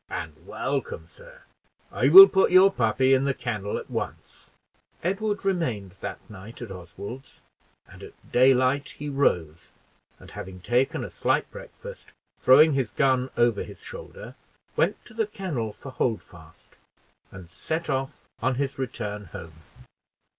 [0.09, 1.43] "And welcome, sir;
[1.91, 4.49] I will put your puppy in the kennel at once."
[5.03, 7.39] Edward remained that night at Oswald's,
[7.87, 9.69] and at daylight he rose,
[10.17, 14.33] and having taken a slight breakfast, throwing his gun over his shoulder,
[14.75, 16.77] went to the kennel for Holdfast,
[17.31, 18.09] and set off
[18.41, 19.61] on his return home.